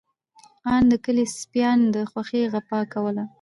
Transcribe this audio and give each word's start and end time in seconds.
آن 0.73 0.83
د 0.91 0.93
کلي 1.05 1.25
سپيانو 1.39 1.85
د 1.95 1.97
خوښۍ 2.11 2.43
غپا 2.53 2.79
کوله. 2.93 3.23